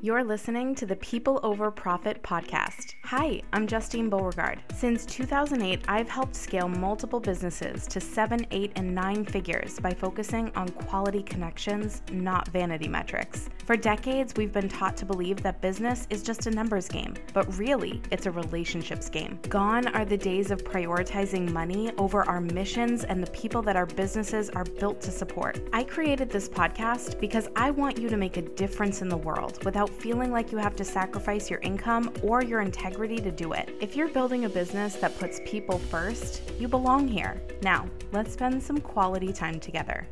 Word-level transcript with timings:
You're 0.00 0.22
listening 0.22 0.76
to 0.76 0.86
the 0.86 0.94
People 0.94 1.40
Over 1.42 1.72
Profit 1.72 2.22
podcast. 2.22 2.94
Hi, 3.06 3.42
I'm 3.52 3.66
Justine 3.66 4.08
Beauregard. 4.08 4.62
Since 4.72 5.04
2008, 5.06 5.80
I've 5.88 6.08
helped 6.08 6.36
scale 6.36 6.68
multiple 6.68 7.18
businesses 7.18 7.84
to 7.88 8.00
seven, 8.00 8.46
eight, 8.52 8.70
and 8.76 8.94
nine 8.94 9.24
figures 9.24 9.80
by 9.80 9.90
focusing 9.90 10.52
on 10.54 10.68
quality 10.68 11.24
connections, 11.24 12.02
not 12.12 12.46
vanity 12.46 12.86
metrics. 12.86 13.48
For 13.64 13.76
decades, 13.76 14.34
we've 14.36 14.52
been 14.52 14.68
taught 14.68 14.96
to 14.98 15.04
believe 15.04 15.42
that 15.42 15.60
business 15.60 16.06
is 16.10 16.22
just 16.22 16.46
a 16.46 16.50
numbers 16.52 16.86
game, 16.86 17.14
but 17.34 17.58
really, 17.58 18.00
it's 18.12 18.26
a 18.26 18.30
relationships 18.30 19.08
game. 19.08 19.40
Gone 19.48 19.88
are 19.88 20.04
the 20.04 20.16
days 20.16 20.52
of 20.52 20.62
prioritizing 20.62 21.50
money 21.50 21.90
over 21.98 22.22
our 22.22 22.40
missions 22.40 23.02
and 23.02 23.20
the 23.20 23.30
people 23.32 23.62
that 23.62 23.74
our 23.74 23.86
businesses 23.86 24.48
are 24.50 24.64
built 24.64 25.00
to 25.00 25.10
support. 25.10 25.58
I 25.72 25.82
created 25.82 26.30
this 26.30 26.48
podcast 26.48 27.18
because 27.18 27.48
I 27.56 27.72
want 27.72 27.98
you 27.98 28.08
to 28.08 28.16
make 28.16 28.36
a 28.36 28.42
difference 28.42 29.02
in 29.02 29.08
the 29.08 29.16
world 29.16 29.64
without 29.64 29.87
without 29.88 30.02
feeling 30.02 30.32
like 30.32 30.52
you 30.52 30.58
have 30.58 30.76
to 30.76 30.84
sacrifice 30.84 31.50
your 31.50 31.60
income 31.60 32.12
or 32.22 32.42
your 32.42 32.60
integrity 32.60 33.18
to 33.18 33.30
do 33.30 33.52
it. 33.52 33.74
If 33.80 33.96
you're 33.96 34.08
building 34.08 34.44
a 34.44 34.48
business 34.48 34.96
that 34.96 35.18
puts 35.18 35.40
people 35.44 35.78
first, 35.78 36.42
you 36.58 36.68
belong 36.68 37.08
here. 37.08 37.40
Now, 37.62 37.88
let's 38.12 38.32
spend 38.32 38.62
some 38.62 38.80
quality 38.80 39.32
time 39.32 39.60
together. 39.60 40.06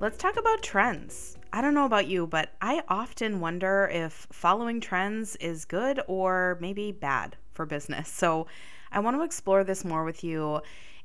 Let's 0.00 0.16
talk 0.16 0.36
about 0.38 0.62
trends. 0.62 1.36
I 1.52 1.60
don't 1.60 1.74
know 1.74 1.84
about 1.84 2.06
you, 2.06 2.26
but 2.26 2.50
I 2.60 2.82
often 2.88 3.40
wonder 3.40 3.90
if 3.92 4.26
following 4.32 4.80
trends 4.80 5.36
is 5.36 5.64
good 5.64 6.00
or 6.06 6.58
maybe 6.60 6.92
bad 6.92 7.36
for 7.52 7.66
business. 7.66 8.08
So 8.08 8.46
I 8.92 9.00
want 9.00 9.16
to 9.16 9.22
explore 9.22 9.64
this 9.64 9.84
more 9.84 10.04
with 10.04 10.24
you 10.24 10.60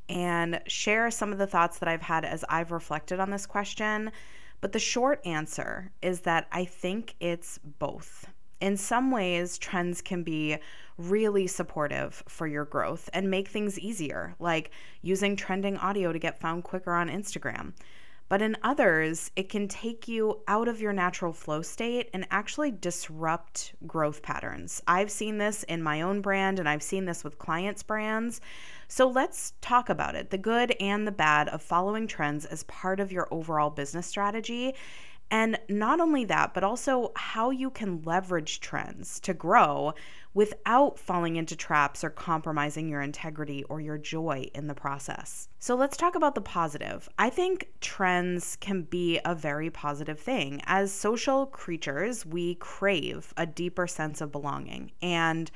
and 0.08 0.62
share 0.68 1.10
some 1.10 1.32
of 1.32 1.40
the 1.40 1.48
thoughts 1.48 1.80
that 1.80 1.90
I've 1.90 2.02
had 2.02 2.24
as 2.26 2.46
I've 2.48 2.72
reflected 2.72 3.20
on 3.20 3.32
this 3.32 3.46
question 3.46 4.12
but 4.62 4.72
the 4.72 4.80
short 4.80 5.26
answer 5.26 5.92
is 6.02 6.22
that 6.22 6.48
I 6.52 6.66
think 6.66 7.16
it's 7.20 7.60
both. 7.80 8.28
In 8.62 8.78
some 8.78 9.12
ways, 9.12 9.58
trends 9.58 10.02
can 10.02 10.24
be 10.24 10.58
really 10.98 11.46
supportive 11.46 12.24
for 12.28 12.48
your 12.48 12.66
growth 12.66 13.10
and 13.14 13.30
make 13.30 13.50
things 13.50 13.78
easier, 13.78 14.34
like 14.40 14.72
using 15.02 15.36
trending 15.36 15.78
audio 15.78 16.14
to 16.14 16.20
get 16.20 16.40
found 16.40 16.64
quicker 16.64 16.94
on 16.94 17.10
Instagram. 17.10 17.74
But 18.28 18.42
in 18.42 18.58
others, 18.64 19.30
it 19.36 19.50
can 19.50 19.68
take 19.68 20.08
you 20.08 20.42
out 20.48 20.68
of 20.68 20.82
your 20.82 20.94
natural 20.94 21.32
flow 21.32 21.62
state 21.62 22.10
and 22.14 22.26
actually 22.32 22.72
disrupt 22.72 23.76
growth 23.86 24.24
patterns. 24.24 24.82
I've 24.88 25.12
seen 25.12 25.38
this 25.38 25.64
in 25.64 25.84
my 25.84 26.02
own 26.02 26.22
brand 26.22 26.60
and 26.60 26.68
I've 26.68 26.82
seen 26.82 27.06
this 27.06 27.24
with 27.24 27.38
clients' 27.38 27.84
brands. 27.84 28.42
So 28.88 29.08
let's 29.08 29.54
talk 29.62 29.90
about 29.90 30.16
it 30.16 30.32
the 30.32 30.38
good 30.38 30.76
and 30.80 31.08
the 31.08 31.12
bad 31.12 31.50
of 31.50 31.62
following 31.62 32.08
trends 32.08 32.46
as 32.46 32.64
part 32.64 33.00
of 33.00 33.12
your 33.12 33.28
overall 33.32 33.70
business 33.70 34.08
strategy. 34.08 34.74
And 35.32 35.60
not 35.70 36.00
only 36.00 36.26
that, 36.26 36.54
but 36.54 36.64
also 36.64 37.12
how 37.16 37.50
you 37.50 37.70
can 37.70 38.02
leverage 38.04 38.60
trends 38.60 39.20
to 39.22 39.34
grow 39.34 39.94
without 40.36 41.00
falling 41.00 41.38
into 41.38 41.56
traps 41.56 42.04
or 42.04 42.10
compromising 42.12 42.88
your 42.90 43.02
integrity 43.02 43.64
or 43.64 43.82
your 43.82 43.98
joy 43.98 44.48
in 44.54 44.68
the 44.68 44.76
process. 44.76 45.48
So 45.60 45.76
let's 45.76 45.98
talk 45.98 46.14
about 46.14 46.36
the 46.36 46.42
positive. 46.42 47.10
I 47.18 47.32
think 47.32 47.70
trends 47.80 48.58
can 48.58 48.84
be 48.84 49.20
a 49.26 49.34
very 49.34 49.72
positive 49.72 50.20
thing. 50.20 50.62
As 50.66 50.92
social 50.92 51.48
creatures, 51.48 52.26
we 52.26 52.56
crave 52.56 53.34
a 53.38 53.46
deeper 53.46 53.88
sense 53.88 54.20
of 54.20 54.34
belonging. 54.34 54.92
And 55.02 55.50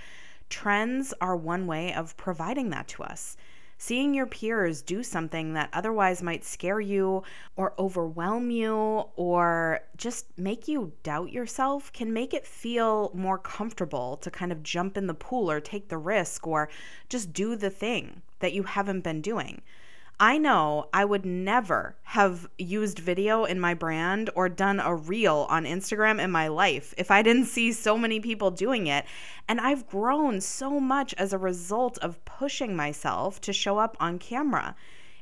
trends 0.50 1.14
are 1.20 1.36
one 1.36 1.68
way 1.68 1.94
of 1.94 2.16
providing 2.16 2.70
that 2.70 2.88
to 2.88 3.04
us. 3.04 3.36
Seeing 3.82 4.14
your 4.14 4.26
peers 4.26 4.82
do 4.82 5.04
something 5.04 5.54
that 5.54 5.70
otherwise 5.72 6.22
might 6.22 6.44
scare 6.44 6.82
you 6.82 7.24
or 7.56 7.74
overwhelm 7.80 8.52
you 8.52 9.06
or 9.16 9.80
just 9.96 10.26
make 10.38 10.68
you 10.68 10.92
doubt 11.02 11.32
yourself 11.32 11.92
can 11.94 12.12
make 12.12 12.34
it 12.34 12.46
feel 12.46 13.10
more 13.14 13.38
comfortable 13.38 14.18
to 14.18 14.30
kind 14.30 14.52
of 14.52 14.64
jump 14.64 14.98
in 14.98 15.08
the 15.08 15.14
pool 15.14 15.50
or 15.50 15.62
take 15.62 15.88
the 15.88 15.98
risk 15.98 16.46
or 16.46 16.68
just 17.08 17.32
do 17.32 17.56
the 17.56 17.70
thing 17.70 18.22
that 18.40 18.52
you 18.52 18.64
haven't 18.64 19.00
been 19.00 19.22
doing. 19.22 19.62
I 20.22 20.38
know 20.38 20.90
I 20.94 21.06
would 21.06 21.26
never 21.26 21.96
have 22.04 22.50
used 22.58 23.00
video 23.00 23.46
in 23.46 23.58
my 23.58 23.74
brand 23.74 24.30
or 24.36 24.50
done 24.50 24.82
a 24.82 24.94
reel 24.94 25.48
on 25.50 25.64
Instagram 25.64 26.22
in 26.22 26.30
my 26.30 26.50
life 26.50 26.94
if 26.98 27.10
I 27.10 27.22
didn't 27.22 27.46
see 27.46 27.72
so 27.72 27.98
many 27.98 28.20
people 28.20 28.52
doing 28.52 28.88
it. 28.88 29.06
And 29.48 29.62
I've 29.62 29.88
grown 29.88 30.42
so 30.42 30.78
much 30.78 31.14
as 31.14 31.32
a 31.32 31.38
result 31.38 31.98
of 32.00 32.26
pushing 32.26 32.76
myself 32.76 33.40
to 33.42 33.54
show 33.54 33.78
up 33.78 33.96
on 34.02 34.20
camera. 34.20 34.76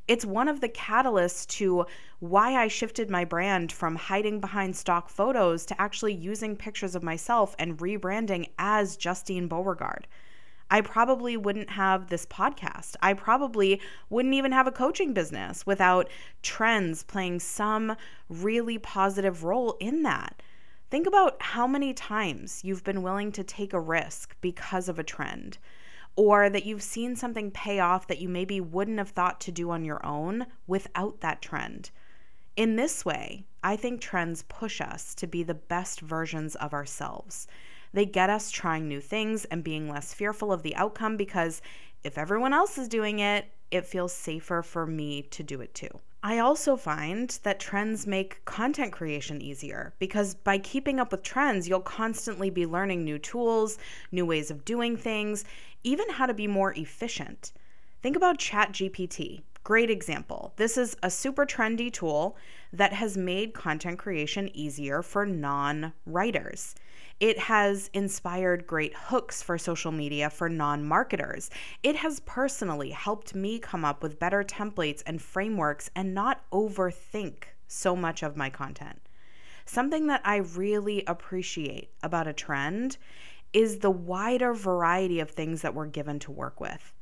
It's 0.08 0.26
one 0.26 0.48
of 0.48 0.62
the 0.62 0.70
catalysts 0.70 1.46
to 1.58 1.86
why 2.18 2.56
I 2.56 2.68
shifted 2.68 3.12
my 3.12 3.24
brand 3.24 3.72
from 3.72 3.98
hiding 3.98 4.40
behind 4.40 4.76
stock 4.76 5.10
photos 5.10 5.64
to 5.68 5.80
actually 5.80 6.14
using 6.14 6.56
pictures 6.56 6.96
of 6.96 7.04
myself 7.04 7.56
and 7.60 7.78
rebranding 7.78 8.50
as 8.58 8.98
Justine 8.98 9.48
Beauregard. 9.48 10.08
I 10.70 10.82
probably 10.82 11.38
wouldn't 11.38 11.70
have 11.70 12.08
this 12.08 12.26
podcast. 12.26 12.96
I 13.02 13.14
probably 13.14 13.82
wouldn't 14.10 14.34
even 14.34 14.52
have 14.52 14.68
a 14.68 14.72
coaching 14.72 15.14
business 15.14 15.66
without 15.66 16.10
trends 16.42 17.04
playing 17.04 17.40
some 17.40 17.96
really 18.30 18.78
positive 18.78 19.44
role 19.44 19.78
in 19.80 20.04
that. 20.04 20.42
Think 20.90 21.08
about 21.08 21.42
how 21.42 21.68
many 21.68 21.94
times 21.94 22.64
you've 22.64 22.84
been 22.84 23.02
willing 23.02 23.32
to 23.34 23.44
take 23.44 23.74
a 23.74 23.80
risk 23.80 24.36
because 24.42 24.90
of 24.90 25.00
a 25.00 25.04
trend, 25.04 25.58
or 26.16 26.50
that 26.50 26.66
you've 26.66 26.84
seen 26.84 27.16
something 27.16 27.52
pay 27.52 27.80
off 27.80 28.08
that 28.08 28.20
you 28.20 28.30
maybe 28.30 28.60
wouldn't 28.60 28.98
have 28.98 29.10
thought 29.10 29.40
to 29.42 29.52
do 29.52 29.70
on 29.70 29.86
your 29.86 30.06
own 30.06 30.48
without 30.66 31.22
that 31.22 31.42
trend. 31.42 31.92
In 32.56 32.76
this 32.76 33.06
way, 33.06 33.46
I 33.64 33.76
think 33.76 34.02
trends 34.02 34.44
push 34.44 34.82
us 34.82 35.14
to 35.16 35.28
be 35.28 35.44
the 35.44 35.54
best 35.54 36.02
versions 36.02 36.56
of 36.56 36.74
ourselves. 36.74 37.48
They 37.94 38.06
get 38.06 38.30
us 38.30 38.52
trying 38.52 38.88
new 38.88 39.02
things 39.02 39.46
and 39.46 39.64
being 39.64 39.90
less 39.90 40.14
fearful 40.14 40.52
of 40.52 40.64
the 40.64 40.76
outcome 40.76 41.18
because 41.18 41.62
if 42.04 42.18
everyone 42.18 42.54
else 42.54 42.78
is 42.78 42.88
doing 42.88 43.20
it, 43.20 43.46
it 43.72 43.86
feels 43.86 44.14
safer 44.14 44.62
for 44.62 44.86
me 44.86 45.24
to 45.24 45.44
do 45.44 45.62
it 45.62 45.74
too. 45.74 45.90
I 46.24 46.40
also 46.40 46.76
find 46.76 47.30
that 47.44 47.60
trends 47.60 48.08
make 48.08 48.44
content 48.46 48.92
creation 48.92 49.42
easier 49.42 49.94
because 50.00 50.36
by 50.36 50.58
keeping 50.58 51.00
up 51.00 51.12
with 51.12 51.24
trends, 51.24 51.70
you'll 51.70 51.80
constantly 51.82 52.50
be 52.50 52.66
learning 52.66 53.04
new 53.04 53.20
tools, 53.20 53.78
new 54.12 54.26
ways 54.26 54.50
of 54.50 54.66
doing 54.66 54.98
things, 54.98 55.46
even 55.84 56.10
how 56.10 56.26
to 56.26 56.34
be 56.34 56.48
more 56.48 56.74
efficient. 56.74 57.54
Think 58.02 58.16
about 58.16 58.40
ChatGPT. 58.40 59.42
Great 59.64 59.90
example. 59.90 60.54
This 60.56 60.78
is 60.78 60.96
a 61.04 61.10
super 61.10 61.46
trendy 61.46 61.92
tool 61.92 62.38
that 62.74 62.94
has 62.94 63.18
made 63.18 63.54
content 63.54 64.00
creation 64.00 64.50
easier 64.54 65.02
for 65.02 65.26
non 65.26 65.94
writers. 66.06 66.74
It 67.20 67.40
has 67.40 67.90
inspired 67.94 68.68
great 68.68 68.94
hooks 68.94 69.42
for 69.42 69.58
social 69.58 69.92
media 69.92 70.30
for 70.30 70.50
non 70.50 70.84
marketers. 70.84 71.50
It 71.82 71.96
has 71.96 72.20
personally 72.22 72.92
helped 72.92 73.34
me 73.34 73.58
come 73.58 73.84
up 73.84 74.04
with 74.04 74.20
better 74.20 74.44
templates 74.44 75.02
and 75.06 75.20
frameworks 75.20 75.90
and 75.96 76.14
not 76.14 76.44
overthink 76.52 77.46
so 77.68 77.96
much 77.96 78.22
of 78.22 78.38
my 78.38 78.52
content. 78.52 79.02
Something 79.66 80.08
that 80.08 80.22
I 80.24 80.38
really 80.38 81.04
appreciate 81.08 81.90
about 82.04 82.28
a 82.28 82.34
trend 82.34 82.98
is 83.52 83.80
the 83.80 83.92
wider 83.92 84.54
variety 84.54 85.20
of 85.20 85.32
things 85.32 85.64
that 85.64 85.74
we're 85.74 85.88
given 85.88 86.20
to 86.20 86.32
work 86.32 86.60
with. 86.60 86.94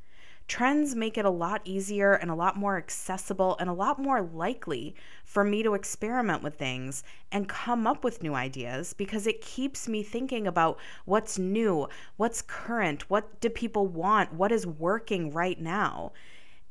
Trends 0.47 0.95
make 0.95 1.17
it 1.17 1.25
a 1.25 1.29
lot 1.29 1.61
easier 1.65 2.13
and 2.13 2.29
a 2.29 2.35
lot 2.35 2.55
more 2.55 2.77
accessible 2.77 3.57
and 3.59 3.67
a 3.67 3.73
lot 3.73 3.97
more 3.97 4.21
likely 4.21 4.95
for 5.23 5.43
me 5.43 5.63
to 5.63 5.73
experiment 5.73 6.43
with 6.43 6.55
things 6.55 7.03
and 7.31 7.49
come 7.49 7.87
up 7.87 8.03
with 8.03 8.21
new 8.21 8.35
ideas 8.35 8.93
because 8.93 9.25
it 9.25 9.41
keeps 9.41 9.89
me 9.89 10.03
thinking 10.03 10.45
about 10.45 10.77
what's 11.05 11.39
new, 11.39 11.87
what's 12.17 12.43
current, 12.43 13.09
what 13.09 13.41
do 13.41 13.49
people 13.49 13.87
want, 13.87 14.33
what 14.33 14.51
is 14.51 14.67
working 14.67 15.31
right 15.31 15.59
now. 15.59 16.11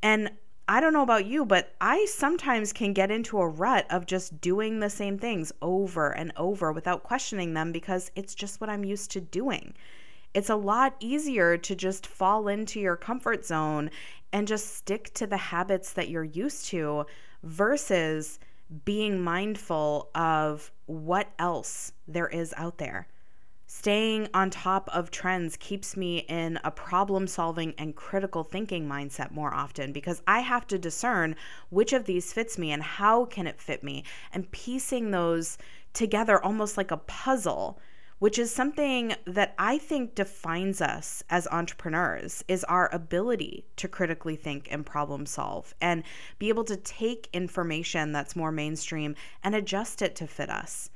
And 0.01 0.31
I 0.69 0.79
don't 0.79 0.93
know 0.93 1.03
about 1.03 1.25
you, 1.25 1.45
but 1.45 1.75
I 1.81 2.05
sometimes 2.05 2.71
can 2.71 2.93
get 2.93 3.11
into 3.11 3.39
a 3.39 3.47
rut 3.47 3.85
of 3.91 4.05
just 4.05 4.39
doing 4.39 4.79
the 4.79 4.89
same 4.89 5.19
things 5.19 5.51
over 5.61 6.11
and 6.11 6.31
over 6.37 6.71
without 6.71 7.03
questioning 7.03 7.53
them 7.53 7.73
because 7.73 8.09
it's 8.15 8.33
just 8.33 8.61
what 8.61 8.69
I'm 8.69 8.85
used 8.85 9.11
to 9.11 9.21
doing 9.21 9.73
it's 10.35 10.49
a 10.49 10.55
lot 10.55 10.95
easier 10.99 11.57
to 11.57 11.75
just 11.75 12.05
fall 12.05 12.49
into 12.49 12.79
your 12.79 12.97
comfort 12.97 13.45
zone 13.45 13.89
and 14.33 14.49
just 14.49 14.75
stick 14.75 15.13
to 15.13 15.25
the 15.25 15.37
habits 15.37 15.93
that 15.93 16.09
you're 16.09 16.25
used 16.25 16.65
to 16.67 17.05
versus 17.41 18.37
being 18.83 19.23
mindful 19.23 20.09
of 20.13 20.71
what 20.87 21.29
else 21.39 21.93
there 22.05 22.27
is 22.27 22.53
out 22.57 22.77
there. 22.79 23.07
Staying 23.65 24.27
on 24.33 24.49
top 24.49 24.89
of 24.93 25.09
trends 25.09 25.55
keeps 25.55 25.95
me 25.95 26.19
in 26.19 26.59
a 26.65 26.71
problem 26.71 27.27
solving 27.27 27.73
and 27.77 27.95
critical 27.95 28.43
thinking 28.43 28.87
mindset 28.87 29.31
more 29.31 29.53
often 29.53 29.93
because 29.93 30.21
I 30.27 30.41
have 30.41 30.67
to 30.67 30.77
discern 30.77 31.37
which 31.69 31.93
of 31.93 32.05
these 32.05 32.33
fits 32.33 32.57
me 32.57 32.71
and 32.71 32.83
how 32.83 33.23
can 33.23 33.47
it 33.47 33.61
fit 33.61 33.83
me 33.83 34.03
and 34.33 34.51
piecing 34.51 35.11
those 35.11 35.57
together 35.93 36.43
almost 36.43 36.75
like 36.75 36.91
a 36.91 36.97
puzzle 36.97 37.79
which 38.19 38.39
is 38.39 38.53
something 38.53 39.13
that 39.25 39.53
I 39.57 39.77
think 39.77 40.15
defines 40.15 40.81
us 40.81 41.21
as 41.29 41.47
entrepreneurs 41.51 42.43
is 42.47 42.63
our 42.65 42.89
ability 42.93 43.65
to 43.75 43.87
critically 43.87 44.35
think 44.35 44.67
and 44.71 44.85
problem 44.85 45.25
solve 45.25 45.73
and 45.81 46.03
be 46.39 46.49
able 46.49 46.63
to 46.65 46.77
take 46.77 47.29
information 47.33 48.11
that's 48.11 48.35
more 48.35 48.51
mainstream 48.51 49.15
and 49.43 49.53
adjust 49.53 50.01
it 50.01 50.15
to 50.15 50.27
fit 50.27 50.49
us. 50.49 50.89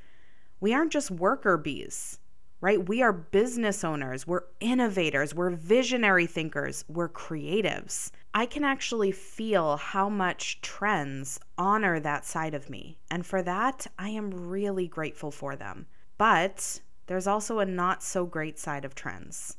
we 0.60 0.74
aren't 0.74 0.92
just 0.92 1.12
worker 1.12 1.57
bees, 1.57 2.19
right? 2.62 2.88
We 2.88 3.01
are 3.01 3.13
business 3.13 3.83
owners, 3.83 4.27
we're 4.27 4.44
innovators, 4.60 5.33
we're 5.33 5.51
visionary 5.51 6.25
thinkers, 6.25 6.83
we're 6.89 7.10
creatives. 7.10 8.12
I 8.33 8.45
can 8.45 8.63
actually 8.63 9.12
feel 9.12 9.77
how 9.77 10.10
much 10.10 10.62
trends 10.62 11.39
honor 11.57 12.00
that 12.00 12.25
side 12.25 12.54
of 12.54 12.69
me. 12.69 13.00
And 13.10 13.25
for 13.25 13.42
that, 13.44 13.88
I 13.98 14.10
am 14.10 14.30
really 14.31 14.88
grateful 14.88 15.31
for 15.31 15.56
them. 15.56 15.88
But 16.18 16.81
there's 17.10 17.26
also 17.26 17.58
a 17.58 17.66
not 17.66 18.04
so 18.04 18.24
great 18.24 18.60
side 18.60 18.86
of 18.86 18.94
trends. 18.94 19.58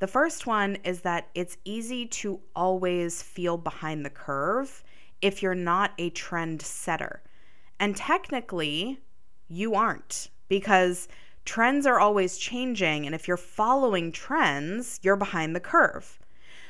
The 0.00 0.08
first 0.08 0.48
one 0.48 0.78
is 0.82 1.02
that 1.02 1.28
it's 1.32 1.56
easy 1.64 2.06
to 2.06 2.40
always 2.56 3.22
feel 3.22 3.56
behind 3.56 4.04
the 4.04 4.10
curve 4.10 4.82
if 5.20 5.44
you're 5.44 5.54
not 5.54 5.92
a 5.96 6.10
trend 6.10 6.60
setter. 6.60 7.22
And 7.78 7.96
technically, 7.96 8.98
you 9.46 9.76
aren't 9.76 10.28
because 10.48 11.06
trends 11.44 11.86
are 11.86 12.00
always 12.00 12.36
changing. 12.36 13.06
And 13.06 13.14
if 13.14 13.28
you're 13.28 13.36
following 13.36 14.10
trends, 14.10 14.98
you're 15.04 15.14
behind 15.14 15.54
the 15.54 15.60
curve. 15.60 16.18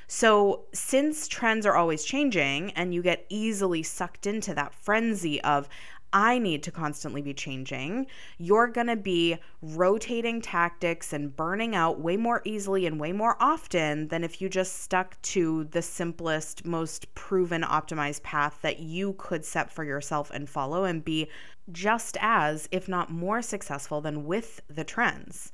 So, 0.08 0.64
since 0.74 1.26
trends 1.26 1.64
are 1.64 1.74
always 1.74 2.04
changing 2.04 2.72
and 2.72 2.92
you 2.92 3.00
get 3.00 3.24
easily 3.30 3.82
sucked 3.82 4.26
into 4.26 4.52
that 4.52 4.74
frenzy 4.74 5.40
of, 5.40 5.70
I 6.12 6.38
need 6.38 6.62
to 6.64 6.70
constantly 6.70 7.22
be 7.22 7.32
changing, 7.32 8.06
you're 8.38 8.66
going 8.66 8.88
to 8.88 8.96
be 8.96 9.38
rotating 9.62 10.40
tactics 10.42 11.12
and 11.12 11.34
burning 11.34 11.74
out 11.74 12.00
way 12.00 12.16
more 12.16 12.42
easily 12.44 12.86
and 12.86 13.00
way 13.00 13.12
more 13.12 13.36
often 13.40 14.08
than 14.08 14.22
if 14.22 14.40
you 14.40 14.48
just 14.48 14.80
stuck 14.80 15.20
to 15.22 15.64
the 15.64 15.82
simplest, 15.82 16.64
most 16.64 17.14
proven, 17.14 17.62
optimized 17.62 18.22
path 18.22 18.58
that 18.62 18.80
you 18.80 19.14
could 19.14 19.44
set 19.44 19.70
for 19.70 19.84
yourself 19.84 20.30
and 20.32 20.48
follow 20.48 20.84
and 20.84 21.04
be 21.04 21.28
just 21.70 22.16
as, 22.20 22.68
if 22.70 22.88
not 22.88 23.10
more 23.10 23.40
successful 23.40 24.00
than 24.00 24.26
with 24.26 24.60
the 24.68 24.84
trends. 24.84 25.52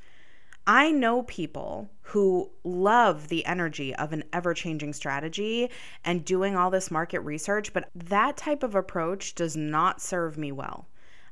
I 0.70 0.90
know 0.90 1.22
people 1.22 1.88
who 2.02 2.50
love 2.62 3.28
the 3.28 3.46
energy 3.46 3.94
of 3.94 4.12
an 4.12 4.24
ever 4.34 4.52
changing 4.52 4.92
strategy 4.92 5.70
and 6.04 6.26
doing 6.26 6.56
all 6.56 6.70
this 6.70 6.90
market 6.90 7.20
research, 7.20 7.72
but 7.72 7.88
that 7.94 8.36
type 8.36 8.62
of 8.62 8.74
approach 8.74 9.34
does 9.34 9.56
not 9.56 10.02
serve 10.02 10.36
me 10.36 10.52
well. 10.52 10.86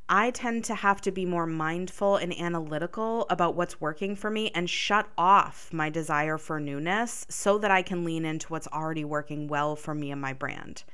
I 0.08 0.30
tend 0.30 0.64
to 0.64 0.74
have 0.74 1.02
to 1.02 1.10
be 1.10 1.26
more 1.26 1.46
mindful 1.46 2.16
and 2.16 2.32
analytical 2.32 3.26
about 3.28 3.54
what's 3.56 3.78
working 3.78 4.16
for 4.16 4.30
me 4.30 4.50
and 4.54 4.70
shut 4.70 5.06
off 5.18 5.70
my 5.70 5.90
desire 5.90 6.38
for 6.38 6.58
newness 6.58 7.26
so 7.28 7.58
that 7.58 7.70
I 7.70 7.82
can 7.82 8.04
lean 8.04 8.24
into 8.24 8.48
what's 8.48 8.68
already 8.68 9.04
working 9.04 9.48
well 9.48 9.76
for 9.76 9.94
me 9.94 10.10
and 10.12 10.20
my 10.20 10.32
brand. 10.32 10.84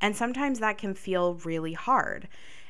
And 0.00 0.16
sometimes 0.16 0.58
that 0.58 0.78
can 0.78 0.94
feel 0.94 1.34
really 1.44 1.74
hard 1.74 2.26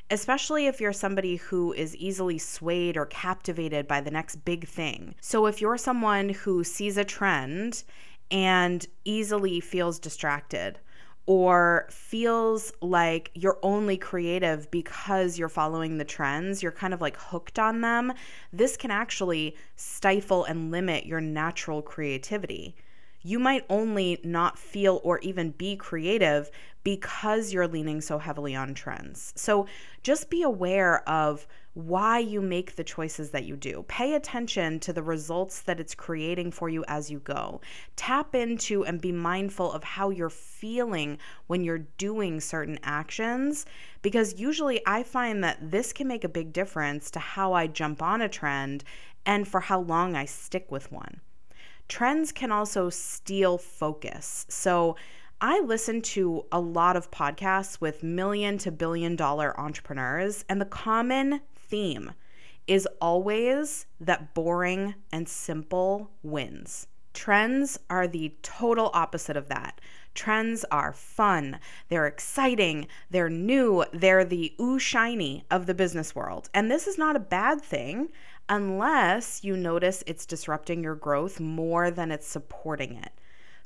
especially 0.09 0.67
if 0.67 0.79
you're 0.79 0.93
somebody 0.93 1.37
who 1.37 1.73
is 1.73 1.95
easily 1.95 2.37
swayed 2.37 2.97
or 2.97 3.05
captivated 3.05 3.87
by 3.87 4.01
the 4.01 4.11
next 4.11 4.37
big 4.45 4.67
thing. 4.67 5.15
So, 5.21 5.45
if 5.45 5.61
you're 5.61 5.77
someone 5.77 6.29
who 6.29 6.63
sees 6.63 6.97
a 6.97 7.05
trend 7.05 7.83
and 8.31 8.85
easily 9.03 9.59
feels 9.59 9.99
distracted, 9.99 10.79
or 11.27 11.87
feels 11.89 12.71
like 12.81 13.31
you're 13.33 13.57
only 13.63 13.97
creative 13.97 14.69
because 14.69 15.39
you're 15.39 15.49
following 15.49 15.97
the 15.97 16.05
trends, 16.05 16.61
you're 16.61 16.71
kind 16.71 16.93
of 16.93 17.01
like 17.01 17.17
hooked 17.17 17.57
on 17.57 17.81
them, 17.81 18.13
this 18.53 18.77
can 18.77 18.91
actually 18.91 19.55
stifle 19.75 20.43
and 20.43 20.69
limit 20.69 21.05
your 21.05 21.21
natural 21.21 21.81
creativity 21.81 22.75
you 23.25 23.39
might 23.39 23.65
only 23.71 24.19
not 24.23 24.59
feel 24.59 25.01
or 25.03 25.17
even 25.19 25.49
be 25.49 25.75
creative 25.75 26.51
because 26.85 27.51
you're 27.51 27.67
leaning 27.67 27.99
so 27.99 28.19
heavily 28.19 28.55
on 28.55 28.75
trends. 28.75 29.33
So 29.35 29.65
just 30.03 30.29
be 30.29 30.43
aware 30.43 31.07
of 31.09 31.47
why 31.73 32.19
you 32.19 32.41
make 32.41 32.75
the 32.75 32.83
choices 32.83 33.31
that 33.31 33.43
you 33.43 33.57
do. 33.57 33.83
Pay 33.87 34.13
attention 34.13 34.79
to 34.79 34.93
the 34.93 35.01
results 35.01 35.61
that 35.63 35.79
it's 35.79 35.95
creating 35.95 36.51
for 36.51 36.69
you 36.69 36.85
as 36.87 37.09
you 37.09 37.19
go. 37.19 37.59
Tap 37.95 38.35
into 38.35 38.85
and 38.85 39.01
be 39.01 39.11
mindful 39.11 39.71
of 39.71 39.83
how 39.83 40.11
you're 40.11 40.29
feeling 40.29 41.17
when 41.47 41.63
you're 41.63 41.87
doing 41.97 42.39
certain 42.39 42.77
actions 42.83 43.65
because 44.03 44.39
usually 44.39 44.79
I 44.85 45.01
find 45.01 45.43
that 45.43 45.71
this 45.71 45.91
can 45.91 46.07
make 46.07 46.23
a 46.23 46.29
big 46.29 46.53
difference 46.53 47.09
to 47.11 47.19
how 47.19 47.53
I 47.53 47.65
jump 47.65 48.03
on 48.03 48.21
a 48.21 48.29
trend 48.29 48.83
and 49.25 49.47
for 49.47 49.59
how 49.59 49.79
long 49.79 50.15
I 50.15 50.25
stick 50.25 50.71
with 50.71 50.91
one. 50.91 51.19
Trends 51.87 52.31
can 52.31 52.51
also 52.51 52.91
steal 52.91 53.57
focus. 53.57 54.45
So, 54.49 54.95
I 55.41 55.59
listen 55.59 56.01
to 56.01 56.45
a 56.49 56.61
lot 56.61 56.95
of 56.95 57.11
podcasts 57.11 57.81
with 57.81 58.03
million 58.03 58.57
to 58.59 58.71
billion 58.71 59.17
dollar 59.17 59.59
entrepreneurs, 59.59 60.45
and 60.47 60.61
the 60.61 60.65
common 60.65 61.41
theme 61.53 62.13
is 62.67 62.87
always 63.01 63.85
that 63.99 64.33
boring 64.33 64.95
and 65.11 65.27
simple 65.27 66.09
wins. 66.23 66.87
Trends 67.13 67.77
are 67.89 68.07
the 68.07 68.33
total 68.43 68.89
opposite 68.93 69.35
of 69.35 69.49
that. 69.49 69.81
Trends 70.13 70.63
are 70.71 70.93
fun, 70.93 71.59
they're 71.89 72.07
exciting, 72.07 72.87
they're 73.09 73.29
new, 73.29 73.83
they're 73.91 74.23
the 74.23 74.53
ooh 74.61 74.79
shiny 74.79 75.43
of 75.51 75.65
the 75.65 75.73
business 75.73 76.15
world. 76.15 76.49
And 76.53 76.71
this 76.71 76.87
is 76.87 76.97
not 76.97 77.17
a 77.17 77.19
bad 77.19 77.61
thing 77.61 78.07
unless 78.47 79.43
you 79.43 79.57
notice 79.57 80.01
it's 80.07 80.25
disrupting 80.25 80.81
your 80.81 80.95
growth 80.95 81.41
more 81.41 81.91
than 81.91 82.11
it's 82.11 82.27
supporting 82.27 82.95
it. 82.95 83.11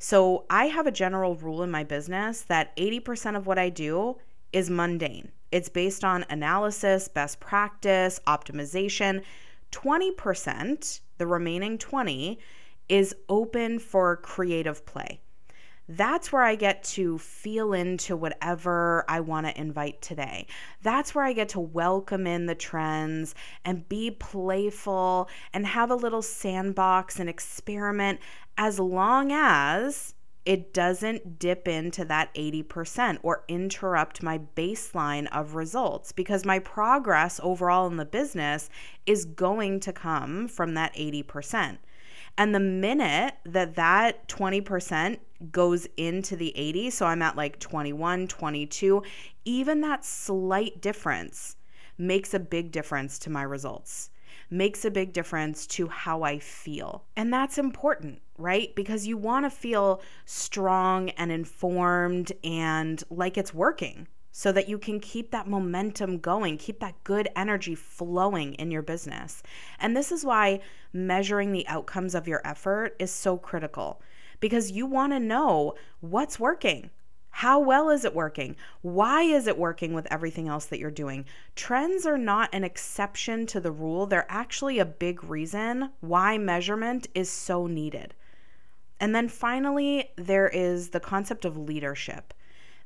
So, 0.02 0.46
I 0.50 0.68
have 0.68 0.88
a 0.88 0.92
general 0.92 1.36
rule 1.36 1.62
in 1.62 1.70
my 1.70 1.84
business 1.84 2.42
that 2.44 2.76
80% 2.78 3.36
of 3.36 3.46
what 3.46 3.60
I 3.60 3.68
do 3.68 4.18
is 4.54 4.70
mundane. 4.70 5.32
It's 5.52 5.68
based 5.68 6.06
on 6.06 6.26
analysis, 6.30 7.10
best 7.10 7.42
practice, 7.42 8.20
optimization. 8.26 9.24
20%, 9.72 11.02
the 11.18 11.28
remaining 11.28 11.78
20, 11.78 12.40
is 12.88 13.14
open 13.28 13.78
for 13.78 14.16
creative 14.16 14.86
play 14.86 15.20
that's 15.90 16.32
where 16.32 16.44
I 16.44 16.54
get 16.54 16.84
to 16.84 17.18
feel 17.18 17.74
into 17.74 18.16
whatever 18.16 19.04
I 19.10 19.22
want 19.22 19.48
to 19.48 19.60
invite 19.60 20.04
today. 20.04 20.46
That's 20.84 21.16
where 21.16 21.26
I 21.26 21.34
get 21.34 21.50
to 21.50 21.60
welcome 21.60 22.28
in 22.28 22.46
the 22.46 22.54
trends 22.54 23.34
and 23.66 23.90
be 23.90 24.12
playful 24.12 25.28
and 25.52 25.66
have 25.66 25.90
a 25.90 25.96
little 25.96 26.22
sandbox 26.22 27.20
and 27.20 27.28
experiment 27.28 28.20
as 28.56 28.80
long 28.80 29.32
as 29.32 30.14
it 30.46 30.74
doesn't 30.74 31.40
dip 31.40 31.68
into 31.68 32.06
that 32.06 32.34
80% 32.36 33.20
or 33.24 33.44
interrupt 33.48 34.22
my 34.22 34.40
baseline 34.56 35.28
of 35.32 35.56
results 35.56 36.12
because 36.12 36.46
my 36.46 36.60
progress 36.60 37.40
overall 37.42 37.88
in 37.88 37.98
the 37.98 38.06
business 38.06 38.70
is 39.08 39.26
going 39.26 39.80
to 39.82 39.92
come 39.92 40.48
from 40.48 40.76
that 40.76 40.94
80%. 40.96 41.80
And 42.40 42.56
the 42.56 42.60
minute 42.62 43.34
that 43.44 43.76
that 43.76 44.30
20% 44.30 45.18
goes 45.52 45.88
into 45.98 46.38
the 46.38 46.56
80, 46.56 46.90
so 46.92 47.06
I'm 47.06 47.22
at 47.22 47.36
like 47.36 47.60
21, 47.60 48.30
22, 48.30 49.04
even 49.44 49.82
that 49.82 50.06
slight 50.06 50.82
difference 50.82 51.58
makes 51.98 52.34
a 52.34 52.40
big 52.40 52.72
difference 52.72 53.20
to 53.20 53.30
my 53.30 53.42
results, 53.42 54.10
makes 54.50 54.86
a 54.86 54.92
big 54.92 55.12
difference 55.12 55.68
to 55.68 55.90
how 55.90 56.24
I 56.24 56.40
feel. 56.40 57.04
And 57.18 57.34
that's 57.34 57.58
important, 57.58 58.22
right? 58.38 58.74
Because 58.74 59.06
you 59.06 59.18
want 59.18 59.46
to 59.46 59.50
feel 59.50 60.02
strong 60.24 61.10
and 61.10 61.34
informed 61.34 62.32
and 62.42 63.04
like 63.10 63.38
it's 63.38 63.54
working 63.54 64.08
so 64.32 64.52
that 64.52 64.70
you 64.70 64.78
can 64.78 65.00
keep 65.00 65.32
that 65.32 65.48
momentum 65.48 66.20
going, 66.20 66.58
keep 66.58 66.80
that 66.80 67.04
good 67.04 67.28
energy 67.36 67.76
flowing 67.76 68.54
in 68.56 68.72
your 68.72 68.82
business. 68.82 69.42
And 69.80 69.96
this 69.96 70.12
is 70.12 70.26
why 70.26 70.62
measuring 70.94 71.52
the 71.52 71.68
outcomes 71.68 72.16
of 72.16 72.28
your 72.28 72.42
effort 72.46 72.96
is 73.00 73.12
so 73.12 73.38
critical 73.38 74.02
because 74.40 74.72
you 74.72 74.86
want 74.86 75.14
to 75.14 75.20
know 75.20 75.74
what's 76.00 76.40
working. 76.40 76.90
How 77.32 77.60
well 77.60 77.90
is 77.90 78.06
it 78.06 78.16
working? 78.16 78.56
Why 78.82 79.22
is 79.22 79.48
it 79.48 79.58
working 79.58 79.94
with 79.94 80.08
everything 80.12 80.48
else 80.48 80.66
that 80.66 80.80
you're 80.80 80.92
doing? 80.92 81.26
Trends 81.56 82.06
are 82.06 82.18
not 82.18 82.50
an 82.54 82.64
exception 82.64 83.46
to 83.48 83.60
the 83.60 83.72
rule, 83.72 84.06
they're 84.06 84.26
actually 84.30 84.80
a 84.80 84.86
big 84.86 85.24
reason 85.24 85.92
why 86.02 86.38
measurement 86.38 87.08
is 87.14 87.30
so 87.30 87.68
needed. 87.68 88.14
And 89.00 89.16
then 89.16 89.30
finally, 89.30 90.12
there 90.18 90.50
is 90.50 90.90
the 90.90 91.00
concept 91.00 91.46
of 91.46 91.58
leadership. 91.58 92.34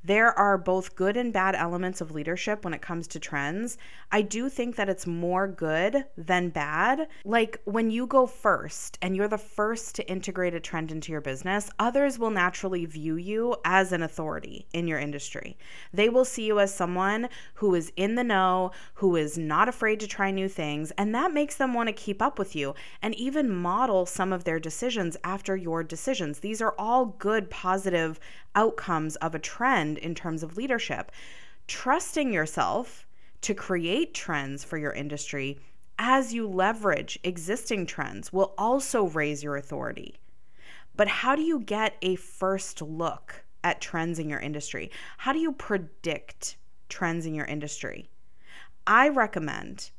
There 0.06 0.38
are 0.38 0.58
both 0.58 0.96
good 0.96 1.16
and 1.16 1.32
bad 1.32 1.56
elements 1.56 2.02
of 2.02 2.12
leadership 2.12 2.66
when 2.66 2.74
it 2.74 2.82
comes 2.82 3.08
to 3.08 3.20
trends. 3.20 3.78
I 4.12 4.22
do 4.22 4.50
think 4.50 4.76
that 4.76 4.90
it's 4.90 5.08
more 5.08 5.48
good 5.48 6.04
than 6.18 6.50
bad. 6.50 7.08
Like 7.24 7.62
when 7.64 7.90
you 7.90 8.06
go 8.06 8.28
first 8.28 8.98
and 9.02 9.16
you're 9.16 9.30
the 9.30 9.38
first 9.38 9.96
to 9.96 10.10
integrate 10.10 10.54
a 10.54 10.60
trend 10.60 10.92
into 10.92 11.12
your 11.14 11.22
business, 11.22 11.70
others 11.80 12.20
will 12.20 12.32
naturally 12.32 12.86
view 12.86 13.16
you 13.16 13.56
as 13.64 13.94
an 13.94 14.02
authority 14.02 14.68
in 14.74 14.88
your 14.88 15.00
industry. 15.00 15.58
They 15.94 16.10
will 16.10 16.26
see 16.26 16.46
you 16.48 16.60
as 16.60 16.74
someone 16.74 17.30
who 17.56 17.74
is 17.74 17.94
in 17.96 18.16
the 18.16 18.26
know, 18.26 18.72
who 18.96 19.16
is 19.16 19.38
not 19.38 19.70
afraid 19.70 20.02
to 20.02 20.08
try 20.08 20.32
new 20.32 20.50
things, 20.50 20.92
and 20.98 21.16
that 21.16 21.34
makes 21.34 21.56
them 21.56 21.74
want 21.74 21.88
to 21.88 21.94
keep 21.94 22.22
up 22.22 22.38
with 22.38 22.56
you 22.56 22.76
and 23.02 23.16
even 23.16 23.50
model 23.50 24.06
some 24.06 24.34
of 24.34 24.44
their 24.44 24.60
decisions 24.60 25.16
after 25.24 25.56
your 25.56 25.82
decisions. 25.82 26.40
These 26.40 26.62
are 26.62 26.76
all 26.78 27.06
good, 27.06 27.50
positive 27.50 28.20
outcomes 28.56 29.16
of 29.18 29.36
a 29.36 29.40
trend 29.40 29.98
in 29.98 30.16
terms 30.16 30.44
of 30.44 30.58
leadership. 30.58 31.12
Trusting 31.68 32.34
yourself 32.34 33.08
to 33.42 33.54
create 33.54 34.14
trends 34.14 34.64
for 34.64 34.78
your 34.78 34.94
industry 34.94 35.60
as 36.00 36.34
you 36.34 36.48
leverage 36.48 37.20
existing 37.24 37.86
trends 37.86 38.34
will 38.34 38.54
also 38.58 39.06
raise 39.06 39.44
your 39.44 39.56
authority. 39.56 40.16
But 40.96 41.08
how 41.08 41.36
do 41.36 41.42
you 41.42 41.60
get 41.60 41.96
a 42.02 42.16
first 42.16 42.82
look 42.82 43.44
at 43.64 43.82
trends 43.82 44.20
in 44.20 44.30
your 44.30 44.40
industry? 44.40 44.92
How 45.18 45.34
do 45.34 45.40
you 45.40 45.52
predict 45.52 46.58
trends 46.90 47.26
in 47.26 47.34
your 47.34 47.46
industry? 47.46 48.10
I 48.86 49.10
recommend 49.10 49.92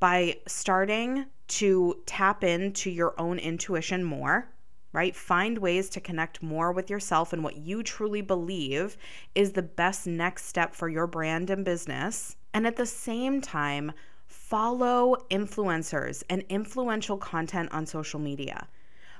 by 0.00 0.38
starting 0.46 1.26
to 1.48 2.02
tap 2.06 2.42
into 2.42 2.90
your 2.90 3.14
own 3.18 3.38
intuition 3.38 4.02
more, 4.02 4.48
right? 4.92 5.14
Find 5.16 5.58
ways 5.58 5.88
to 5.90 6.00
connect 6.00 6.42
more 6.42 6.72
with 6.72 6.90
yourself 6.90 7.32
and 7.32 7.42
what 7.42 7.56
you 7.56 7.82
truly 7.82 8.20
believe 8.20 8.96
is 9.34 9.52
the 9.52 9.62
best 9.62 10.06
next 10.06 10.46
step 10.46 10.74
for 10.74 10.88
your 10.88 11.06
brand 11.06 11.50
and 11.50 11.64
business. 11.64 12.36
And 12.54 12.66
at 12.66 12.76
the 12.76 12.86
same 12.86 13.40
time, 13.40 13.92
follow 14.26 15.16
influencers 15.30 16.22
and 16.28 16.44
influential 16.48 17.16
content 17.16 17.70
on 17.72 17.86
social 17.86 18.20
media. 18.20 18.68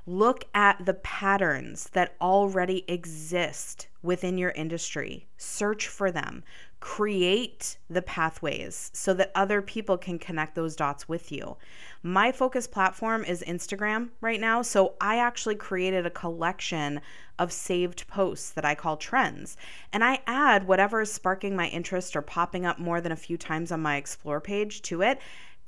Look 0.05 0.47
at 0.53 0.85
the 0.85 0.95
patterns 0.95 1.89
that 1.93 2.17
already 2.21 2.85
exist 2.89 3.87
within 4.03 4.37
your 4.37 4.51
industry, 4.51 5.29
search 5.37 5.87
for 5.87 6.11
them, 6.11 6.43
create 6.81 7.79
the 7.89 8.03
pathways 8.03 8.91
so 8.93 9.15
that 9.15 9.31
other 9.37 9.63
people 9.63 9.97
can 9.97 10.19
connect 10.19 10.57
those 10.57 10.75
dots 10.75 11.09
with 11.09 11.31
you. 11.31 11.57
My 12.03 12.33
focus 12.33 12.67
platform 12.67 13.25
is 13.25 13.45
Instagram 13.47 14.09
right 14.21 14.41
now, 14.41 14.63
so 14.63 14.95
I 15.01 15.19
actually 15.19 15.55
created 15.55 16.05
a 16.05 16.11
collection 16.11 17.01
of 17.39 17.53
saved 17.53 18.09
posts 18.09 18.51
that 18.51 18.65
I 18.65 18.75
call 18.75 18.97
trends. 18.97 19.57
And 19.93 20.03
I 20.03 20.19
add 20.27 20.67
whatever 20.67 21.03
is 21.03 21.13
sparking 21.13 21.55
my 21.55 21.69
interest 21.69 22.17
or 22.17 22.23
popping 22.23 22.67
up 22.67 22.81
more 22.81 23.01
than 23.01 23.13
a 23.13 23.17
few 23.17 23.39
times 23.39 23.71
on 23.71 23.81
my 23.81 23.97
explore 23.97 24.41
page 24.41 24.83
to 24.83 25.03
it 25.03 25.21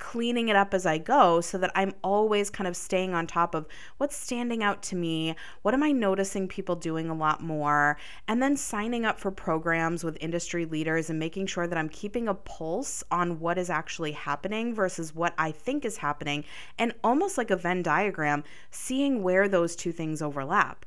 cleaning 0.05 0.51
it 0.51 0.55
up 0.55 0.75
as 0.75 0.85
I 0.85 0.99
go 0.99 1.41
so 1.41 1.57
that 1.57 1.73
I'm 1.75 1.95
always 2.05 2.51
kind 2.51 2.69
of 2.69 2.77
staying 2.77 3.15
on 3.15 3.27
top 3.27 3.55
of 3.55 3.67
what's 3.97 4.15
standing 4.15 4.63
out 4.63 4.83
to 4.85 4.97
me, 4.97 5.35
what 5.63 5.73
am 5.73 5.83
I 5.83 5.93
noticing 5.93 6.47
people 6.47 6.77
doing 6.77 7.09
a 7.09 7.15
lot 7.15 7.43
more, 7.43 7.97
and 8.29 8.43
then 8.43 8.55
signing 8.55 9.07
up 9.07 9.19
for 9.19 9.31
programs 9.31 10.05
with 10.05 10.19
industry 10.21 10.67
leaders 10.67 11.09
and 11.09 11.19
making 11.19 11.47
sure 11.47 11.67
that 11.67 11.79
I'm 11.79 11.89
keeping 11.89 12.29
a 12.29 12.35
pulse 12.35 13.03
on 13.11 13.41
what 13.41 13.57
is 13.57 13.71
actually 13.71 14.13
happening 14.13 14.75
versus 14.75 15.15
what 15.15 15.33
I 15.39 15.51
think 15.51 15.87
is 15.87 15.97
happening, 15.97 16.45
and 16.79 16.93
almost 17.03 17.39
like 17.39 17.51
a 17.51 17.57
Venn 17.57 17.83
diagram, 17.83 18.45
seeing 18.71 19.23
where 19.23 19.49
those 19.49 19.75
two 19.75 19.91
things 19.91 20.21
overlap. 20.21 20.85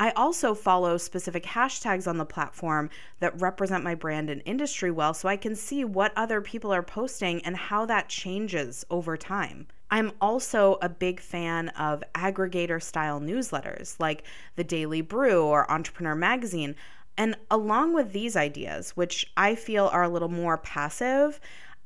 I 0.00 0.12
also 0.12 0.54
follow 0.54 0.96
specific 0.96 1.44
hashtags 1.44 2.08
on 2.08 2.16
the 2.16 2.24
platform 2.24 2.88
that 3.18 3.38
represent 3.38 3.84
my 3.84 3.94
brand 3.94 4.30
and 4.30 4.40
industry 4.46 4.90
well 4.90 5.12
so 5.12 5.28
I 5.28 5.36
can 5.36 5.54
see 5.54 5.84
what 5.84 6.14
other 6.16 6.40
people 6.40 6.72
are 6.72 6.82
posting 6.82 7.44
and 7.44 7.54
how 7.54 7.84
that 7.84 8.08
changes 8.08 8.82
over 8.88 9.18
time. 9.18 9.66
I'm 9.90 10.12
also 10.18 10.78
a 10.80 10.88
big 10.88 11.20
fan 11.20 11.68
of 11.70 12.02
aggregator 12.14 12.82
style 12.82 13.20
newsletters 13.20 13.96
like 14.00 14.24
the 14.56 14.64
Daily 14.64 15.02
Brew 15.02 15.44
or 15.44 15.70
Entrepreneur 15.70 16.14
Magazine. 16.14 16.76
And 17.18 17.36
along 17.50 17.92
with 17.92 18.14
these 18.14 18.36
ideas, 18.36 18.96
which 18.96 19.30
I 19.36 19.54
feel 19.54 19.88
are 19.88 20.04
a 20.04 20.08
little 20.08 20.30
more 20.30 20.56
passive, 20.56 21.38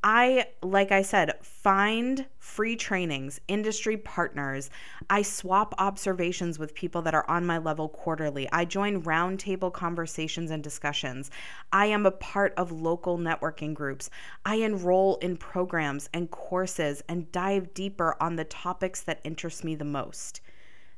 I, 0.06 0.48
like 0.62 0.92
I 0.92 1.00
said, 1.00 1.32
find 1.40 2.26
free 2.38 2.76
trainings, 2.76 3.40
industry 3.48 3.96
partners. 3.96 4.68
I 5.08 5.22
swap 5.22 5.74
observations 5.78 6.58
with 6.58 6.74
people 6.74 7.00
that 7.02 7.14
are 7.14 7.28
on 7.28 7.46
my 7.46 7.56
level 7.56 7.88
quarterly. 7.88 8.46
I 8.52 8.66
join 8.66 9.02
roundtable 9.02 9.72
conversations 9.72 10.50
and 10.50 10.62
discussions. 10.62 11.30
I 11.72 11.86
am 11.86 12.04
a 12.04 12.10
part 12.10 12.52
of 12.58 12.70
local 12.70 13.16
networking 13.16 13.72
groups. 13.72 14.10
I 14.44 14.56
enroll 14.56 15.16
in 15.16 15.38
programs 15.38 16.10
and 16.12 16.30
courses 16.30 17.02
and 17.08 17.32
dive 17.32 17.72
deeper 17.72 18.14
on 18.20 18.36
the 18.36 18.44
topics 18.44 19.00
that 19.04 19.22
interest 19.24 19.64
me 19.64 19.74
the 19.74 19.86
most. 19.86 20.42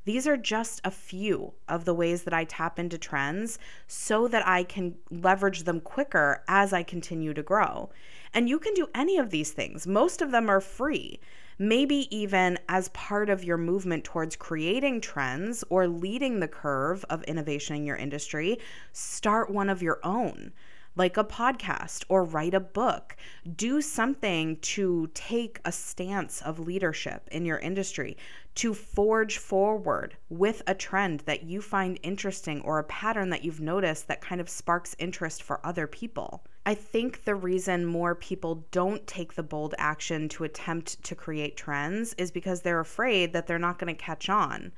These 0.06 0.28
are 0.28 0.36
just 0.36 0.80
a 0.84 0.90
few 0.92 1.54
of 1.68 1.84
the 1.84 1.92
ways 1.92 2.22
that 2.22 2.32
I 2.32 2.44
tap 2.44 2.78
into 2.78 2.96
trends 2.96 3.58
so 3.88 4.28
that 4.28 4.46
I 4.46 4.62
can 4.62 4.94
leverage 5.10 5.64
them 5.64 5.80
quicker 5.80 6.44
as 6.46 6.72
I 6.72 6.84
continue 6.84 7.34
to 7.34 7.42
grow. 7.42 7.90
And 8.32 8.48
you 8.48 8.60
can 8.60 8.72
do 8.74 8.88
any 8.94 9.18
of 9.18 9.30
these 9.30 9.50
things, 9.50 9.84
most 9.84 10.22
of 10.22 10.30
them 10.30 10.48
are 10.48 10.60
free. 10.60 11.18
Maybe 11.58 12.06
even 12.16 12.56
as 12.68 12.88
part 12.90 13.28
of 13.28 13.42
your 13.42 13.56
movement 13.56 14.04
towards 14.04 14.36
creating 14.36 15.00
trends 15.00 15.64
or 15.70 15.88
leading 15.88 16.38
the 16.38 16.46
curve 16.46 17.04
of 17.10 17.24
innovation 17.24 17.74
in 17.74 17.84
your 17.84 17.96
industry, 17.96 18.58
start 18.92 19.50
one 19.50 19.68
of 19.68 19.82
your 19.82 19.98
own 20.04 20.52
like 20.96 21.16
a 21.16 21.24
podcast 21.24 22.04
or 22.08 22.24
write 22.24 22.54
a 22.54 22.60
book. 22.60 23.16
Do 23.54 23.80
something 23.80 24.56
to 24.56 25.08
take 25.14 25.60
a 25.64 25.70
stance 25.70 26.42
of 26.42 26.58
leadership 26.58 27.28
in 27.30 27.44
your 27.44 27.58
industry, 27.58 28.16
to 28.56 28.72
forge 28.72 29.36
forward 29.38 30.16
with 30.30 30.62
a 30.66 30.74
trend 30.74 31.20
that 31.20 31.42
you 31.42 31.60
find 31.60 32.00
interesting 32.02 32.62
or 32.62 32.78
a 32.78 32.84
pattern 32.84 33.30
that 33.30 33.44
you've 33.44 33.60
noticed 33.60 34.08
that 34.08 34.22
kind 34.22 34.40
of 34.40 34.48
sparks 34.48 34.96
interest 34.98 35.42
for 35.42 35.64
other 35.64 35.86
people. 35.86 36.42
I 36.64 36.74
think 36.74 37.24
the 37.24 37.36
reason 37.36 37.86
more 37.86 38.16
people 38.16 38.66
don't 38.72 39.06
take 39.06 39.34
the 39.34 39.44
bold 39.44 39.76
action 39.78 40.28
to 40.30 40.42
attempt 40.42 41.00
to 41.04 41.14
create 41.14 41.56
trends 41.56 42.12
is 42.14 42.32
because 42.32 42.62
they're 42.62 42.80
afraid 42.80 43.32
that 43.34 43.46
they're 43.46 43.58
not 43.58 43.78
going 43.78 43.94
to 43.94 44.02
catch 44.02 44.28
on. 44.28 44.72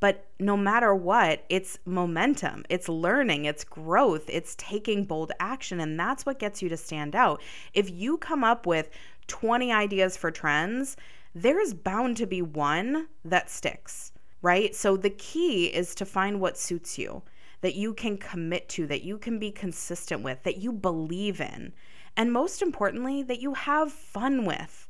But 0.00 0.26
no 0.38 0.56
matter 0.56 0.94
what, 0.94 1.44
it's 1.50 1.78
momentum, 1.84 2.64
it's 2.70 2.88
learning, 2.88 3.44
it's 3.44 3.64
growth, 3.64 4.24
it's 4.28 4.56
taking 4.56 5.04
bold 5.04 5.32
action. 5.38 5.78
And 5.78 6.00
that's 6.00 6.24
what 6.24 6.38
gets 6.38 6.62
you 6.62 6.70
to 6.70 6.76
stand 6.76 7.14
out. 7.14 7.42
If 7.74 7.90
you 7.90 8.16
come 8.16 8.42
up 8.42 8.66
with 8.66 8.88
20 9.26 9.70
ideas 9.70 10.16
for 10.16 10.30
trends, 10.30 10.96
there's 11.34 11.74
bound 11.74 12.16
to 12.16 12.26
be 12.26 12.42
one 12.42 13.08
that 13.24 13.50
sticks, 13.50 14.12
right? 14.42 14.74
So 14.74 14.96
the 14.96 15.10
key 15.10 15.66
is 15.66 15.94
to 15.96 16.06
find 16.06 16.40
what 16.40 16.58
suits 16.58 16.98
you, 16.98 17.22
that 17.60 17.74
you 17.74 17.94
can 17.94 18.16
commit 18.16 18.68
to, 18.70 18.86
that 18.86 19.02
you 19.02 19.18
can 19.18 19.38
be 19.38 19.52
consistent 19.52 20.22
with, 20.22 20.42
that 20.42 20.58
you 20.58 20.72
believe 20.72 21.40
in, 21.40 21.72
and 22.16 22.32
most 22.32 22.62
importantly, 22.62 23.22
that 23.22 23.40
you 23.40 23.54
have 23.54 23.92
fun 23.92 24.44
with. 24.44 24.88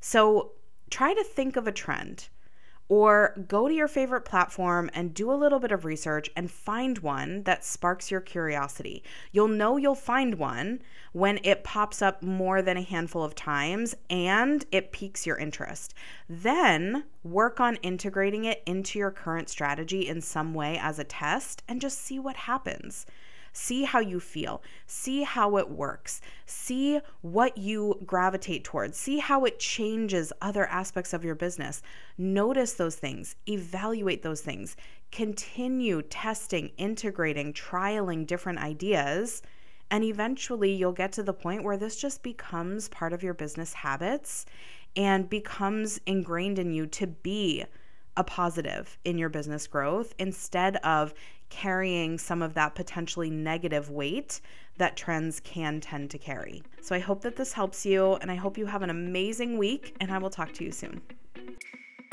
So 0.00 0.52
try 0.90 1.14
to 1.14 1.24
think 1.24 1.56
of 1.56 1.66
a 1.66 1.72
trend 1.72 2.28
or 2.88 3.34
go 3.48 3.68
to 3.68 3.74
your 3.74 3.88
favorite 3.88 4.24
platform 4.24 4.90
and 4.92 5.14
do 5.14 5.32
a 5.32 5.34
little 5.34 5.58
bit 5.58 5.72
of 5.72 5.84
research 5.84 6.28
and 6.36 6.50
find 6.50 6.98
one 6.98 7.42
that 7.44 7.64
sparks 7.64 8.10
your 8.10 8.20
curiosity. 8.20 9.02
You'll 9.30 9.48
know 9.48 9.76
you'll 9.76 9.94
find 9.94 10.34
one 10.34 10.80
when 11.12 11.38
it 11.42 11.64
pops 11.64 12.02
up 12.02 12.22
more 12.22 12.60
than 12.60 12.76
a 12.76 12.82
handful 12.82 13.24
of 13.24 13.34
times 13.34 13.94
and 14.10 14.64
it 14.70 14.92
piques 14.92 15.26
your 15.26 15.38
interest. 15.38 15.94
Then 16.28 17.04
work 17.24 17.60
on 17.60 17.76
integrating 17.76 18.44
it 18.44 18.62
into 18.66 18.98
your 18.98 19.10
current 19.10 19.48
strategy 19.48 20.06
in 20.08 20.20
some 20.20 20.54
way 20.54 20.78
as 20.78 20.98
a 20.98 21.04
test 21.04 21.62
and 21.68 21.80
just 21.80 21.98
see 21.98 22.18
what 22.18 22.36
happens. 22.36 23.06
See 23.52 23.84
how 23.84 24.00
you 24.00 24.18
feel. 24.18 24.62
See 24.86 25.22
how 25.22 25.56
it 25.58 25.70
works. 25.70 26.20
See 26.46 27.00
what 27.20 27.58
you 27.58 28.00
gravitate 28.06 28.64
towards. 28.64 28.96
See 28.98 29.18
how 29.18 29.44
it 29.44 29.58
changes 29.58 30.32
other 30.40 30.66
aspects 30.66 31.12
of 31.12 31.24
your 31.24 31.34
business. 31.34 31.82
Notice 32.16 32.72
those 32.74 32.96
things, 32.96 33.36
evaluate 33.46 34.22
those 34.22 34.40
things, 34.40 34.76
continue 35.10 36.02
testing, 36.02 36.70
integrating, 36.78 37.52
trialing 37.52 38.26
different 38.26 38.58
ideas. 38.58 39.42
And 39.90 40.02
eventually, 40.04 40.72
you'll 40.72 40.92
get 40.92 41.12
to 41.12 41.22
the 41.22 41.34
point 41.34 41.64
where 41.64 41.76
this 41.76 41.96
just 41.96 42.22
becomes 42.22 42.88
part 42.88 43.12
of 43.12 43.22
your 43.22 43.34
business 43.34 43.74
habits 43.74 44.46
and 44.96 45.28
becomes 45.28 46.00
ingrained 46.06 46.58
in 46.58 46.72
you 46.72 46.86
to 46.86 47.06
be 47.06 47.64
a 48.16 48.24
positive 48.24 48.98
in 49.04 49.18
your 49.18 49.28
business 49.28 49.66
growth 49.66 50.14
instead 50.18 50.76
of 50.76 51.14
carrying 51.52 52.16
some 52.16 52.40
of 52.40 52.54
that 52.54 52.74
potentially 52.74 53.28
negative 53.28 53.90
weight 53.90 54.40
that 54.78 54.96
trends 54.96 55.38
can 55.40 55.80
tend 55.80 56.10
to 56.10 56.18
carry. 56.18 56.62
So 56.80 56.94
I 56.94 56.98
hope 56.98 57.20
that 57.22 57.36
this 57.36 57.52
helps 57.52 57.84
you, 57.84 58.14
and 58.14 58.30
I 58.30 58.36
hope 58.36 58.56
you 58.56 58.64
have 58.64 58.80
an 58.80 58.88
amazing 58.88 59.58
week, 59.58 59.94
and 60.00 60.10
I 60.10 60.16
will 60.16 60.30
talk 60.30 60.54
to 60.54 60.64
you 60.64 60.72
soon. 60.72 61.02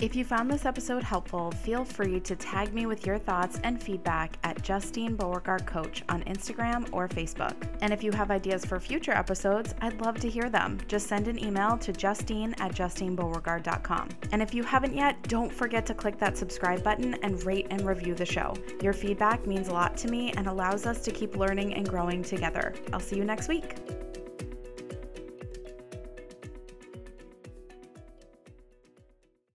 If 0.02 0.16
you 0.16 0.24
found 0.24 0.50
this 0.50 0.66
episode 0.66 1.04
helpful, 1.04 1.52
feel 1.52 1.84
free 1.84 2.22
to 2.22 2.34
tag 2.34 2.74
me 2.74 2.86
with 2.86 3.06
your 3.06 3.18
thoughts 3.18 3.60
and 3.66 3.84
feedback 3.84 4.38
at 4.46 4.62
Justine 4.62 5.18
Beauregard 5.18 5.66
Coach 5.66 6.04
on 6.08 6.24
Instagram 6.24 6.88
or 6.94 7.10
Facebook. 7.10 7.68
And 7.82 7.92
if 7.92 8.02
you 8.02 8.14
have 8.14 8.32
ideas 8.32 8.64
for 8.64 8.80
future 8.80 9.12
episodes, 9.12 9.76
I'd 9.82 10.00
love 10.00 10.18
to 10.22 10.30
hear 10.30 10.50
them. 10.50 10.80
Just 10.88 11.08
send 11.08 11.28
an 11.28 11.38
email 11.38 11.78
to 11.80 11.92
justine 11.92 12.56
at 12.60 12.74
justinebeauregard.com. 12.74 14.08
And 14.32 14.42
if 14.42 14.54
you 14.54 14.64
haven't 14.64 14.96
yet, 14.96 15.22
don't 15.24 15.52
forget 15.52 15.86
to 15.88 15.94
click 15.94 16.18
that 16.20 16.38
subscribe 16.38 16.82
button 16.82 17.16
and 17.16 17.44
rate 17.44 17.68
and 17.70 17.86
review 17.86 18.16
the 18.16 18.26
show. 18.26 18.54
Your 18.82 18.94
feedback 18.94 19.46
means 19.46 19.68
a 19.68 19.74
lot 19.74 19.98
to 19.98 20.08
me 20.08 20.32
and 20.32 20.48
allows 20.48 20.86
us 20.86 21.02
to 21.02 21.12
keep 21.12 21.36
learning 21.36 21.74
and 21.74 21.88
growing 21.88 22.24
together. 22.24 22.74
I'll 22.94 23.02
see 23.02 23.18
you 23.18 23.26
next 23.26 23.50
week. 23.50 23.76